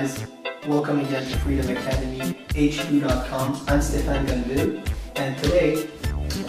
guys? 0.00 0.26
Welcome 0.66 1.00
again 1.00 1.28
to 1.28 1.38
Freedom 1.40 1.76
Academy, 1.76 2.34
HQ.com. 2.54 3.60
I'm 3.68 3.82
Stefan 3.82 4.24
Ganville, 4.24 4.82
and 5.16 5.36
today, 5.42 5.84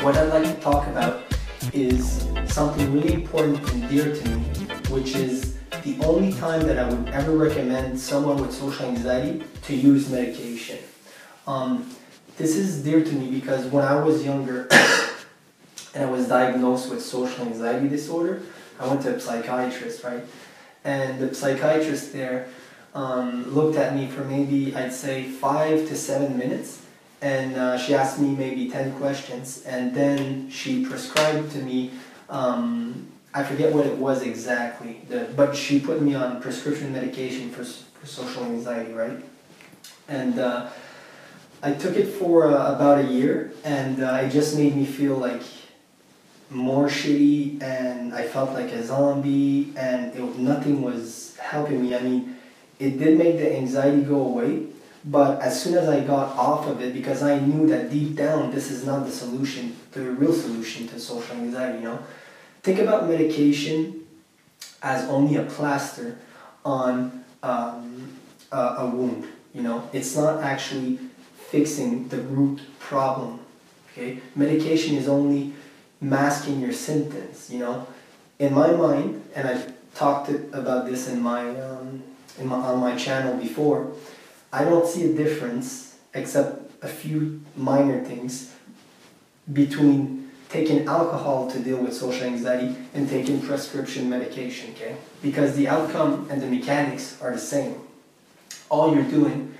what 0.03 0.15
I'd 0.15 0.29
like 0.29 0.45
to 0.45 0.61
talk 0.61 0.87
about 0.87 1.23
is 1.73 2.25
something 2.45 2.93
really 2.93 3.13
important 3.13 3.59
and 3.73 3.89
dear 3.89 4.15
to 4.15 4.29
me, 4.29 4.37
which 4.89 5.15
is 5.15 5.57
the 5.83 5.97
only 6.05 6.31
time 6.33 6.61
that 6.61 6.79
I 6.79 6.87
would 6.87 7.09
ever 7.09 7.35
recommend 7.35 7.99
someone 7.99 8.37
with 8.37 8.53
social 8.53 8.85
anxiety 8.85 9.43
to 9.63 9.75
use 9.75 10.09
medication. 10.09 10.79
Um, 11.45 11.93
this 12.37 12.55
is 12.55 12.81
dear 12.81 13.03
to 13.03 13.11
me 13.11 13.31
because 13.31 13.65
when 13.65 13.83
I 13.83 14.01
was 14.01 14.23
younger 14.23 14.69
and 15.93 16.05
I 16.05 16.09
was 16.09 16.29
diagnosed 16.29 16.89
with 16.89 17.01
social 17.01 17.45
anxiety 17.45 17.89
disorder, 17.89 18.43
I 18.79 18.87
went 18.87 19.01
to 19.01 19.15
a 19.15 19.19
psychiatrist, 19.19 20.05
right? 20.05 20.23
And 20.85 21.19
the 21.19 21.35
psychiatrist 21.35 22.13
there 22.13 22.47
um, 22.93 23.53
looked 23.53 23.77
at 23.77 23.95
me 23.95 24.07
for 24.07 24.23
maybe, 24.23 24.75
I'd 24.75 24.93
say, 24.93 25.23
five 25.23 25.87
to 25.87 25.95
seven 25.95 26.37
minutes. 26.37 26.85
And 27.21 27.55
uh, 27.55 27.77
she 27.77 27.93
asked 27.93 28.19
me 28.19 28.31
maybe 28.31 28.69
10 28.69 28.93
questions. 28.93 29.63
And 29.65 29.93
then 29.93 30.49
she 30.49 30.85
prescribed 30.85 31.51
to 31.51 31.59
me, 31.59 31.91
um, 32.29 33.07
I 33.33 33.43
forget 33.43 33.73
what 33.73 33.85
it 33.85 33.97
was 33.97 34.23
exactly, 34.23 35.01
the, 35.07 35.29
but 35.35 35.55
she 35.55 35.79
put 35.79 36.01
me 36.01 36.15
on 36.15 36.41
prescription 36.41 36.91
medication 36.91 37.49
for, 37.49 37.63
for 37.63 38.05
social 38.05 38.43
anxiety, 38.43 38.93
right? 38.93 39.23
And 40.09 40.39
uh, 40.39 40.69
I 41.63 41.73
took 41.73 41.95
it 41.95 42.07
for 42.07 42.47
uh, 42.47 42.75
about 42.75 42.99
a 42.99 43.07
year, 43.07 43.53
and 43.63 44.03
uh, 44.03 44.15
it 44.23 44.31
just 44.31 44.57
made 44.57 44.75
me 44.75 44.85
feel 44.85 45.15
like 45.15 45.43
more 46.51 46.87
shitty 46.87 47.63
and 47.63 48.13
I 48.13 48.27
felt 48.27 48.51
like 48.51 48.71
a 48.71 48.83
zombie 48.83 49.73
and 49.77 50.13
it, 50.13 50.37
nothing 50.37 50.81
was 50.81 51.37
helping 51.37 51.81
me. 51.81 51.95
I 51.95 52.01
mean, 52.01 52.30
it 52.81 52.97
did 52.97 53.17
make 53.17 53.37
the 53.37 53.55
anxiety 53.55 54.01
go 54.01 54.21
away, 54.21 54.63
but 55.05 55.41
as 55.41 55.61
soon 55.61 55.75
as 55.75 55.87
I 55.87 56.01
got 56.01 56.35
off 56.35 56.67
of 56.67 56.81
it, 56.81 56.93
because 56.93 57.21
I 57.21 57.39
knew 57.39 57.67
that 57.67 57.91
deep 57.91 58.15
down 58.15 58.51
this 58.51 58.71
is 58.71 58.85
not 58.85 59.05
the 59.05 59.11
solution, 59.11 59.75
the 59.91 60.01
real 60.01 60.33
solution 60.33 60.87
to 60.89 60.99
social 60.99 61.35
anxiety, 61.37 61.79
you 61.79 61.85
know? 61.85 61.99
Think 62.63 62.79
about 62.79 63.07
medication 63.07 64.05
as 64.81 65.07
only 65.09 65.35
a 65.35 65.43
plaster 65.43 66.17
on 66.65 67.23
um, 67.43 68.17
a, 68.51 68.57
a 68.57 68.85
wound, 68.89 69.27
you 69.53 69.61
know? 69.61 69.89
It's 69.93 70.15
not 70.15 70.43
actually 70.43 70.99
fixing 71.49 72.07
the 72.09 72.17
root 72.17 72.61
problem, 72.79 73.39
okay? 73.91 74.19
Medication 74.35 74.95
is 74.95 75.07
only 75.07 75.53
masking 75.99 76.59
your 76.59 76.73
symptoms, 76.73 77.49
you 77.51 77.59
know. 77.59 77.87
In 78.39 78.53
my 78.53 78.71
mind, 78.71 79.23
and 79.35 79.47
I've 79.47 79.73
talked 79.93 80.29
about 80.29 80.85
this 80.85 81.07
in 81.07 81.21
my, 81.21 81.49
um, 81.59 82.01
in 82.39 82.47
my, 82.47 82.55
on 82.55 82.79
my 82.79 82.95
channel 82.95 83.35
before, 83.37 83.91
I 84.51 84.63
don't 84.63 84.87
see 84.87 85.11
a 85.11 85.13
difference 85.13 85.97
except 86.13 86.71
a 86.83 86.87
few 86.87 87.41
minor 87.55 88.03
things 88.03 88.53
between 89.51 90.31
taking 90.49 90.85
alcohol 90.85 91.49
to 91.49 91.59
deal 91.59 91.77
with 91.77 91.93
social 91.93 92.27
anxiety 92.27 92.75
and 92.93 93.09
taking 93.09 93.39
prescription 93.41 94.09
medication, 94.09 94.71
okay? 94.71 94.97
Because 95.21 95.55
the 95.55 95.67
outcome 95.67 96.27
and 96.29 96.41
the 96.41 96.47
mechanics 96.47 97.21
are 97.21 97.31
the 97.31 97.39
same. 97.39 97.75
All 98.69 98.93
you're 98.93 99.03
doing 99.03 99.53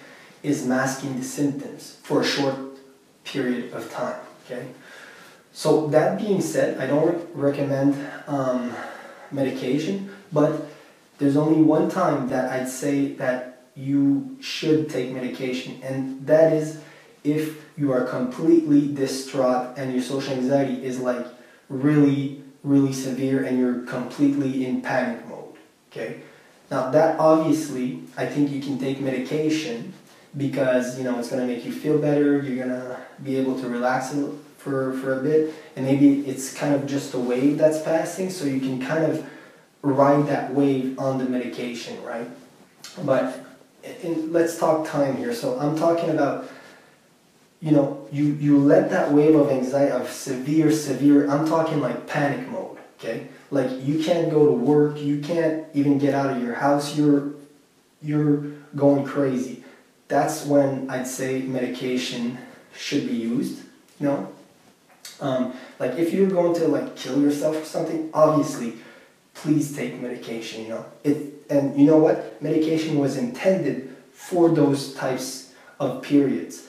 is 0.43 0.65
masking 0.65 1.17
the 1.17 1.23
symptoms 1.23 1.97
for 2.03 2.21
a 2.21 2.25
short 2.25 2.55
period 3.23 3.71
of 3.73 3.89
time, 3.91 4.19
okay? 4.45 4.67
So 5.53 5.87
that 5.87 6.19
being 6.19 6.41
said, 6.41 6.77
I 6.77 6.87
don't 6.87 7.27
recommend 7.33 7.95
um, 8.27 8.73
medication, 9.31 10.13
but 10.31 10.67
there's 11.21 11.37
only 11.37 11.61
one 11.61 11.87
time 11.87 12.27
that 12.29 12.51
I'd 12.51 12.67
say 12.67 13.13
that 13.13 13.67
you 13.75 14.37
should 14.41 14.89
take 14.89 15.11
medication, 15.11 15.79
and 15.83 16.25
that 16.25 16.51
is 16.51 16.81
if 17.23 17.63
you 17.77 17.93
are 17.93 18.05
completely 18.05 18.91
distraught 18.93 19.77
and 19.77 19.93
your 19.93 20.01
social 20.01 20.33
anxiety 20.33 20.83
is 20.83 20.99
like 20.99 21.25
really, 21.69 22.43
really 22.63 22.91
severe 22.91 23.43
and 23.43 23.59
you're 23.59 23.83
completely 23.83 24.65
in 24.65 24.81
panic 24.81 25.27
mode. 25.29 25.55
Okay? 25.91 26.21
Now 26.71 26.89
that 26.89 27.19
obviously 27.19 28.01
I 28.17 28.25
think 28.25 28.49
you 28.49 28.59
can 28.59 28.79
take 28.79 28.99
medication 28.99 29.93
because 30.35 30.97
you 30.97 31.03
know 31.03 31.19
it's 31.19 31.29
gonna 31.29 31.45
make 31.45 31.63
you 31.63 31.71
feel 31.71 31.99
better, 31.99 32.41
you're 32.41 32.65
gonna 32.65 32.97
be 33.23 33.37
able 33.37 33.59
to 33.61 33.69
relax 33.69 34.15
for, 34.57 34.93
for 34.93 35.19
a 35.19 35.21
bit, 35.21 35.53
and 35.75 35.85
maybe 35.85 36.21
it's 36.27 36.51
kind 36.51 36.73
of 36.73 36.87
just 36.87 37.13
a 37.13 37.19
wave 37.19 37.59
that's 37.59 37.81
passing, 37.83 38.31
so 38.31 38.45
you 38.45 38.59
can 38.59 38.83
kind 38.83 39.05
of 39.05 39.23
ride 39.81 40.27
that 40.27 40.53
wave 40.53 40.97
on 40.99 41.17
the 41.17 41.25
medication, 41.25 42.01
right? 42.03 42.27
But 43.03 43.45
let's 44.03 44.57
talk 44.57 44.87
time 44.87 45.17
here. 45.17 45.33
So 45.33 45.59
I'm 45.59 45.77
talking 45.77 46.09
about, 46.09 46.49
you 47.61 47.71
know, 47.71 48.07
you, 48.11 48.25
you 48.33 48.59
let 48.59 48.89
that 48.91 49.11
wave 49.11 49.35
of 49.35 49.49
anxiety, 49.49 49.91
of 49.91 50.09
severe, 50.09 50.71
severe, 50.71 51.29
I'm 51.29 51.47
talking 51.47 51.79
like 51.79 52.07
panic 52.07 52.47
mode, 52.49 52.77
okay? 52.99 53.27
Like 53.49 53.69
you 53.85 54.03
can't 54.03 54.29
go 54.29 54.45
to 54.45 54.51
work, 54.51 54.99
you 54.99 55.21
can't 55.21 55.65
even 55.73 55.97
get 55.97 56.13
out 56.13 56.35
of 56.35 56.41
your 56.41 56.55
house, 56.55 56.95
you're, 56.95 57.31
you're 58.01 58.37
going 58.75 59.03
crazy. 59.05 59.63
That's 60.07 60.45
when 60.45 60.89
I'd 60.89 61.07
say 61.07 61.41
medication 61.41 62.37
should 62.75 63.07
be 63.07 63.15
used, 63.15 63.61
you 63.99 64.07
know? 64.07 64.33
Um, 65.19 65.53
like 65.79 65.93
if 65.97 66.13
you're 66.13 66.29
going 66.29 66.55
to 66.55 66.67
like 66.67 66.95
kill 66.95 67.21
yourself 67.21 67.61
or 67.61 67.65
something, 67.65 68.09
obviously, 68.13 68.73
please 69.41 69.75
take 69.75 69.99
medication. 69.99 70.63
You 70.63 70.69
know 70.69 70.85
it, 71.03 71.17
and 71.49 71.77
you 71.77 71.85
know 71.85 71.97
what? 71.97 72.41
Medication 72.41 72.99
was 72.99 73.17
intended 73.17 73.95
for 74.13 74.49
those 74.49 74.93
types 74.93 75.53
of 75.79 76.01
periods. 76.01 76.67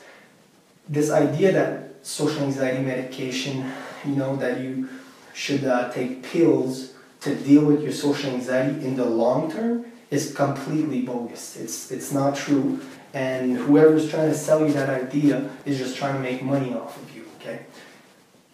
This 0.88 1.10
idea 1.10 1.52
that 1.52 1.94
social 2.02 2.42
anxiety 2.42 2.82
medication, 2.82 3.70
you 4.04 4.16
know, 4.16 4.36
that 4.36 4.60
you 4.60 4.88
should 5.34 5.64
uh, 5.64 5.90
take 5.92 6.22
pills 6.22 6.94
to 7.20 7.34
deal 7.34 7.64
with 7.64 7.82
your 7.82 7.92
social 7.92 8.30
anxiety 8.30 8.84
in 8.84 8.96
the 8.96 9.04
long 9.04 9.50
term 9.50 9.86
is 10.10 10.34
completely 10.34 11.02
bogus. 11.02 11.56
It's 11.56 11.90
it's 11.90 12.12
not 12.12 12.36
true, 12.36 12.80
and 13.14 13.56
whoever's 13.56 14.10
trying 14.10 14.30
to 14.30 14.36
sell 14.36 14.66
you 14.66 14.72
that 14.72 14.88
idea 14.88 15.50
is 15.64 15.78
just 15.78 15.96
trying 15.96 16.14
to 16.14 16.20
make 16.20 16.42
money 16.42 16.74
off 16.74 17.00
of 17.00 17.14
you. 17.14 17.24
Okay. 17.40 17.66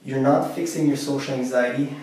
You're 0.04 0.20
not 0.20 0.54
fixing 0.54 0.86
your 0.86 0.96
social 0.96 1.34
anxiety 1.34 1.94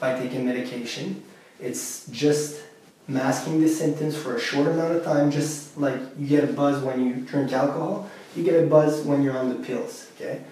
by 0.00 0.18
taking 0.18 0.44
medication. 0.44 1.22
It's 1.60 2.06
just 2.08 2.60
masking 3.06 3.60
the 3.60 3.68
symptoms 3.68 4.16
for 4.16 4.36
a 4.36 4.40
short 4.40 4.66
amount 4.66 4.94
of 4.94 5.04
time, 5.04 5.30
just 5.30 5.76
like 5.76 5.98
you 6.18 6.26
get 6.26 6.44
a 6.44 6.52
buzz 6.52 6.82
when 6.82 7.06
you 7.06 7.14
drink 7.16 7.52
alcohol, 7.52 8.10
you 8.34 8.42
get 8.42 8.62
a 8.62 8.66
buzz 8.66 9.02
when 9.02 9.22
you're 9.22 9.36
on 9.36 9.48
the 9.50 9.66
pills, 9.66 10.08
okay? 10.14 10.42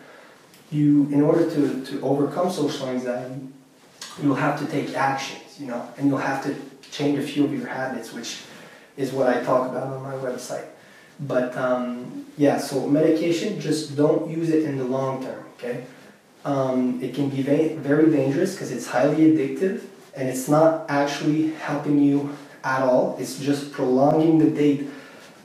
You, 0.70 1.08
in 1.10 1.22
order 1.22 1.50
to, 1.50 1.84
to 1.86 2.02
overcome 2.02 2.50
social 2.50 2.88
anxiety, 2.88 3.48
you'll 4.22 4.34
have 4.34 4.58
to 4.60 4.66
take 4.66 4.94
actions, 4.94 5.58
you 5.58 5.66
know, 5.66 5.88
and 5.96 6.08
you'll 6.08 6.18
have 6.18 6.42
to 6.44 6.54
change 6.90 7.18
a 7.18 7.22
few 7.22 7.44
of 7.44 7.52
your 7.52 7.66
habits, 7.66 8.12
which 8.12 8.40
is 8.96 9.12
what 9.12 9.28
I 9.28 9.42
talk 9.42 9.70
about 9.70 9.92
on 9.92 10.02
my 10.02 10.14
website. 10.14 10.66
But 11.20 11.56
um, 11.56 12.26
yeah, 12.36 12.58
so 12.58 12.86
medication, 12.86 13.60
just 13.60 13.96
don't 13.96 14.30
use 14.30 14.50
it 14.50 14.64
in 14.64 14.76
the 14.76 14.84
long 14.84 15.22
term, 15.22 15.44
okay? 15.56 15.84
Um, 16.44 17.02
it 17.02 17.14
can 17.14 17.30
be 17.30 17.42
very 17.42 18.10
dangerous 18.10 18.52
because 18.54 18.72
it's 18.72 18.86
highly 18.86 19.32
addictive 19.32 19.84
and 20.14 20.28
it's 20.28 20.48
not 20.48 20.86
actually 20.88 21.52
helping 21.52 22.02
you 22.02 22.36
at 22.64 22.82
all. 22.82 23.16
It's 23.18 23.38
just 23.38 23.72
prolonging 23.72 24.38
the 24.38 24.50
date 24.50 24.88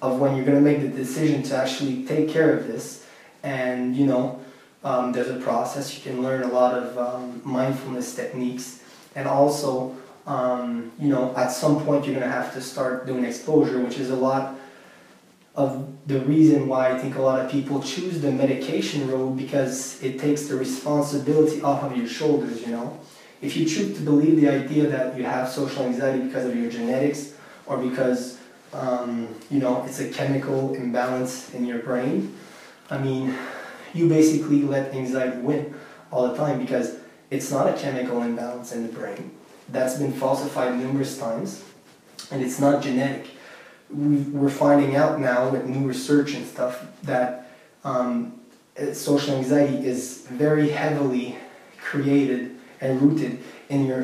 of 0.02 0.20
when 0.20 0.36
you're 0.36 0.46
going 0.46 0.58
to 0.58 0.64
make 0.64 0.82
the 0.82 0.90
decision 0.90 1.42
to 1.44 1.56
actually 1.56 2.06
take 2.06 2.30
care 2.30 2.56
of 2.56 2.68
this. 2.68 3.06
And 3.44 3.96
you 3.96 4.06
know, 4.06 4.42
um, 4.84 5.12
there's 5.12 5.30
a 5.30 5.40
process. 5.40 5.96
You 5.96 6.12
can 6.12 6.22
learn 6.22 6.44
a 6.44 6.48
lot 6.48 6.74
of 6.74 6.98
um, 6.98 7.42
mindfulness 7.44 8.16
techniques, 8.16 8.82
and 9.16 9.28
also, 9.28 9.96
um, 10.26 10.92
you 11.00 11.10
know, 11.10 11.36
at 11.36 11.52
some 11.52 11.84
point 11.84 12.06
you're 12.06 12.16
going 12.16 12.28
to 12.28 12.32
have 12.32 12.54
to 12.54 12.62
start 12.62 13.06
doing 13.06 13.26
exposure, 13.26 13.80
which 13.80 13.98
is 13.98 14.10
a 14.10 14.16
lot 14.16 14.56
of 15.56 15.92
the 16.06 16.20
reason 16.22 16.68
why 16.68 16.92
I 16.92 17.00
think 17.00 17.16
a 17.16 17.22
lot 17.22 17.44
of 17.44 17.52
people 17.52 17.82
choose 17.82 18.22
the 18.22 18.32
medication 18.32 19.10
road 19.10 19.38
because 19.38 20.02
it 20.04 20.20
takes 20.20 20.44
the 20.44 20.56
responsibility 20.56 21.62
off 21.64 21.84
of 21.84 21.98
your 21.98 22.08
shoulders, 22.08 22.62
you 22.62 22.68
know. 22.68 23.00
If 23.42 23.56
you 23.56 23.66
choose 23.66 23.96
to 23.98 24.04
believe 24.04 24.42
the 24.42 24.50
idea 24.50 24.88
that 24.88 25.18
you 25.18 25.24
have 25.24 25.50
social 25.50 25.84
anxiety 25.84 26.26
because 26.26 26.46
of 26.46 26.56
your 26.56 26.72
genetics 26.72 27.34
or 27.66 27.78
because, 27.78 28.40
um, 28.74 29.28
you 29.52 29.60
know, 29.60 29.84
it's 29.86 30.00
a 30.00 30.10
chemical 30.10 30.74
imbalance 30.74 31.54
in 31.54 31.66
your 31.66 31.80
brain, 31.80 32.36
I 32.90 32.98
mean, 32.98 33.36
you 33.94 34.10
basically 34.10 34.64
let 34.64 34.94
anxiety 34.94 35.38
win 35.38 35.76
all 36.12 36.28
the 36.28 36.38
time 36.38 36.60
because 36.60 36.98
it's 37.30 37.52
not 37.52 37.68
a 37.68 37.74
chemical 37.74 38.22
imbalance 38.24 38.72
in 38.72 38.88
the 38.88 38.94
brain. 38.94 39.32
That's 39.70 39.98
been 39.98 40.14
falsified 40.14 40.80
numerous 40.80 41.18
times 41.18 41.64
and 42.32 42.42
it's 42.42 42.60
not 42.60 42.82
genetic 42.82 43.28
we're 43.90 44.50
finding 44.50 44.96
out 44.96 45.20
now 45.20 45.50
with 45.50 45.66
new 45.66 45.88
research 45.88 46.34
and 46.34 46.46
stuff 46.46 46.86
that 47.04 47.52
um, 47.84 48.40
social 48.94 49.36
anxiety 49.36 49.86
is 49.86 50.28
very 50.30 50.70
heavily 50.70 51.38
created 51.80 52.57
and 52.82 53.02
rooted 53.02 53.40
in 53.70 53.86
your 53.86 54.04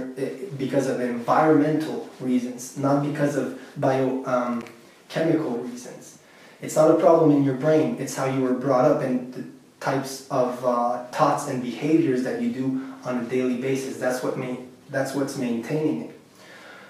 because 0.57 0.87
of 0.87 0.99
environmental 0.99 2.09
reasons, 2.19 2.77
not 2.77 3.03
because 3.03 3.35
of 3.35 3.59
biochemical 3.79 4.69
chemical 5.09 5.51
reasons. 5.57 6.17
It's 6.61 6.75
not 6.75 6.89
a 6.89 6.95
problem 6.95 7.31
in 7.31 7.43
your 7.43 7.55
brain, 7.55 7.97
it's 7.99 8.15
how 8.15 8.25
you 8.25 8.41
were 8.41 8.53
brought 8.53 8.85
up 8.85 9.01
and 9.01 9.33
the 9.33 9.43
types 9.79 10.27
of 10.29 10.65
uh, 10.65 11.03
thoughts 11.07 11.47
and 11.49 11.61
behaviors 11.61 12.23
that 12.23 12.41
you 12.41 12.49
do 12.51 12.81
on 13.03 13.19
a 13.19 13.23
daily 13.23 13.57
basis. 13.57 13.97
That's, 13.97 14.23
what 14.23 14.37
ma- 14.37 14.55
that's 14.89 15.13
what's 15.13 15.37
maintaining 15.37 16.03
it. 16.03 16.19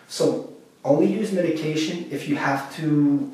So 0.07 0.53
only 0.85 1.07
use 1.07 1.31
medication 1.31 2.07
if 2.11 2.29
you 2.29 2.35
have 2.35 2.73
to, 2.75 3.31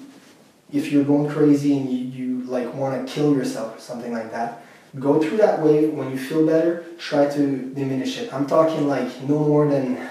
if 0.72 0.92
you're 0.92 1.04
going 1.04 1.30
crazy 1.30 1.78
and 1.78 1.90
you, 1.90 1.98
you 1.98 2.44
like 2.46 2.74
want 2.74 3.06
to 3.06 3.14
kill 3.14 3.36
yourself 3.36 3.78
or 3.78 3.82
something 3.82 4.14
like 4.14 4.32
that. 4.32 4.64
Go 4.98 5.22
through 5.22 5.38
that 5.38 5.62
wave. 5.62 5.94
When 5.94 6.10
you 6.10 6.18
feel 6.18 6.46
better, 6.46 6.84
try 6.98 7.30
to 7.30 7.74
diminish 7.74 8.18
it. 8.18 8.34
I'm 8.34 8.48
talking 8.48 8.88
like 8.88 9.22
no 9.24 9.40
more 9.40 9.68
than 9.68 10.10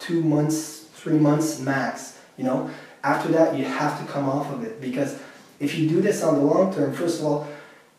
two 0.00 0.22
months, 0.22 0.88
three 0.94 1.18
months 1.18 1.60
max. 1.60 2.18
You 2.36 2.44
know, 2.44 2.70
after 3.04 3.28
that 3.32 3.56
you 3.56 3.64
have 3.64 4.00
to 4.00 4.12
come 4.12 4.28
off 4.28 4.50
of 4.52 4.64
it 4.64 4.80
because 4.80 5.18
if 5.60 5.78
you 5.78 5.88
do 5.88 6.00
this 6.00 6.22
on 6.22 6.34
the 6.34 6.40
long 6.40 6.74
term, 6.74 6.92
first 6.92 7.20
of 7.20 7.26
all, 7.26 7.48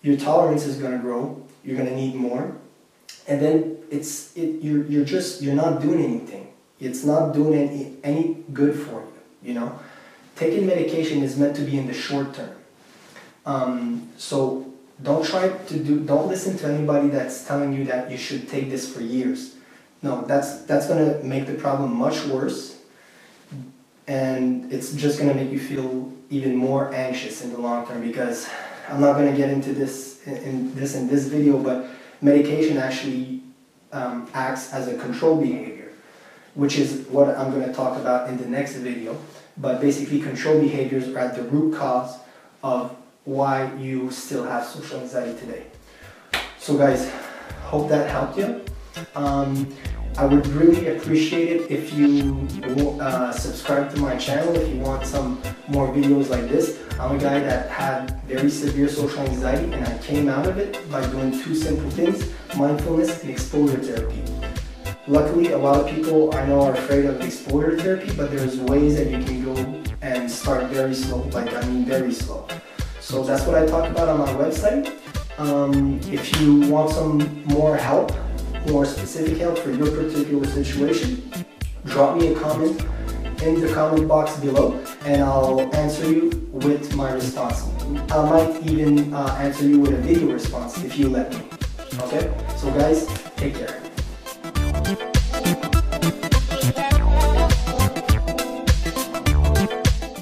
your 0.01 0.17
tolerance 0.17 0.65
is 0.65 0.77
going 0.77 0.91
to 0.91 0.99
grow. 0.99 1.41
You're 1.63 1.77
going 1.77 1.89
to 1.89 1.95
need 1.95 2.15
more, 2.15 2.55
and 3.27 3.41
then 3.41 3.77
it's 3.89 4.35
it, 4.37 4.61
you're 4.61 4.85
you're 4.85 5.05
just 5.05 5.41
you're 5.41 5.55
not 5.55 5.81
doing 5.81 6.03
anything. 6.03 6.53
It's 6.79 7.03
not 7.03 7.33
doing 7.33 7.53
any 7.53 7.97
any 8.03 8.43
good 8.53 8.75
for 8.75 9.01
you. 9.01 9.13
You 9.41 9.53
know, 9.55 9.79
taking 10.35 10.67
medication 10.67 11.23
is 11.23 11.37
meant 11.37 11.55
to 11.55 11.63
be 11.63 11.77
in 11.77 11.87
the 11.87 11.93
short 11.93 12.33
term. 12.33 12.55
Um, 13.45 14.09
so 14.17 14.66
don't 15.01 15.25
try 15.25 15.49
to 15.49 15.79
do. 15.79 15.99
Don't 15.99 16.27
listen 16.27 16.57
to 16.57 16.67
anybody 16.67 17.09
that's 17.09 17.45
telling 17.45 17.73
you 17.73 17.85
that 17.85 18.09
you 18.09 18.17
should 18.17 18.49
take 18.49 18.69
this 18.69 18.91
for 18.91 19.01
years. 19.01 19.55
No, 20.01 20.21
that's 20.21 20.61
that's 20.63 20.87
to 21.03 21.23
make 21.23 21.45
the 21.45 21.53
problem 21.53 21.95
much 21.95 22.25
worse, 22.25 22.77
and 24.07 24.71
it's 24.71 24.93
just 24.93 25.17
to 25.29 25.35
make 25.35 25.51
you 25.51 25.59
feel 25.59 26.11
even 26.29 26.55
more 26.55 26.93
anxious 26.93 27.43
in 27.43 27.51
the 27.51 27.59
long 27.59 27.87
term 27.87 28.01
because 28.01 28.49
I'm 28.89 28.99
not 28.99 29.13
to 29.31 29.37
get 29.37 29.49
into 29.49 29.73
this 29.73 30.25
in, 30.25 30.37
in 30.37 30.75
this 30.75 30.95
in 30.95 31.07
this 31.07 31.27
video, 31.27 31.57
but 31.57 31.87
medication 32.21 32.77
actually 32.77 33.41
um, 33.91 34.29
acts 34.33 34.73
as 34.73 34.87
a 34.87 34.97
control 34.97 35.39
behavior, 35.39 35.91
which 36.55 36.77
is 36.77 37.05
what 37.09 37.29
I'm 37.29 37.51
to 37.65 37.73
talk 37.73 37.97
about 37.99 38.29
in 38.29 38.37
the 38.37 38.47
next 38.47 38.75
video. 38.75 39.17
But 39.57 39.81
basically, 39.81 40.21
control 40.21 40.59
behaviors 40.59 41.07
are 41.09 41.19
at 41.19 41.35
the 41.35 41.43
root 41.43 41.75
cause 41.75 42.17
of 42.63 42.95
why 43.27 43.69
you 43.75 44.09
still 44.09 44.45
have 44.45 44.65
social 44.65 45.01
anxiety 45.01 45.37
today. 45.37 45.63
So, 46.59 46.77
guys, 46.77 47.11
hope 47.63 47.89
that 47.89 48.09
helped 48.09 48.37
you. 48.37 48.63
Um, 49.15 49.67
I 50.17 50.25
would 50.25 50.47
really 50.47 50.95
appreciate 50.95 51.49
it 51.49 51.69
if 51.69 51.93
you 51.93 52.47
uh, 53.01 53.31
subscribe 53.33 53.93
to 53.93 53.99
my 53.99 54.15
channel 54.15 54.55
if 54.55 54.73
you 54.73 54.79
want 54.79 55.05
some 55.05 55.41
more 55.67 55.89
videos 55.89 56.29
like 56.29 56.47
this. 56.47 56.79
I'm 57.01 57.17
a 57.17 57.19
guy 57.19 57.41
that 57.41 57.69
had 57.69 58.23
very 58.23 58.49
severe 58.49 58.87
social 58.87 59.19
anxiety 59.19 59.73
and 59.73 59.85
I 59.85 59.97
came 59.97 60.29
out 60.29 60.47
of 60.47 60.57
it 60.57 60.89
by 60.89 61.05
doing 61.11 61.31
two 61.31 61.53
simple 61.53 61.89
things, 61.91 62.31
mindfulness 62.55 63.21
and 63.23 63.29
exposure 63.29 63.77
therapy. 63.77 64.23
Luckily, 65.05 65.51
a 65.51 65.57
lot 65.57 65.81
of 65.81 65.93
people 65.93 66.33
I 66.33 66.45
know 66.45 66.61
are 66.61 66.73
afraid 66.73 67.05
of 67.05 67.19
exposure 67.19 67.77
therapy, 67.77 68.13
but 68.15 68.31
there's 68.31 68.57
ways 68.57 68.95
that 68.95 69.11
you 69.11 69.21
can 69.23 69.43
go 69.43 69.55
and 70.01 70.31
start 70.31 70.67
very 70.67 70.95
slow, 70.95 71.23
like 71.33 71.53
I 71.53 71.61
mean 71.67 71.83
very 71.83 72.13
slow. 72.13 72.47
So 73.07 73.23
that's 73.23 73.45
what 73.45 73.55
I 73.55 73.65
talk 73.65 73.89
about 73.89 74.09
on 74.09 74.19
my 74.19 74.33
website. 74.33 74.91
Um, 75.39 75.97
if 76.11 76.41
you 76.41 76.69
want 76.69 76.89
some 76.89 77.41
more 77.45 77.77
help, 77.77 78.11
more 78.67 78.83
specific 78.83 79.37
help 79.37 79.57
for 79.59 79.71
your 79.71 79.89
particular 79.89 80.45
situation, 80.45 81.31
drop 81.85 82.17
me 82.17 82.33
a 82.33 82.35
comment 82.37 82.81
in 83.43 83.61
the 83.61 83.71
comment 83.73 84.09
box 84.09 84.37
below 84.41 84.77
and 85.05 85.23
I'll 85.23 85.73
answer 85.73 86.11
you 86.11 86.49
with 86.51 86.93
my 86.97 87.13
response. 87.13 87.63
I 88.11 88.29
might 88.29 88.67
even 88.67 89.13
uh, 89.13 89.37
answer 89.39 89.65
you 89.65 89.79
with 89.79 89.93
a 89.93 90.01
video 90.01 90.33
response 90.33 90.83
if 90.83 90.99
you 90.99 91.07
let 91.07 91.31
me. 91.31 91.45
Okay? 92.01 92.29
So 92.57 92.69
guys, 92.71 93.07
take 93.37 93.55
care. 93.55 93.86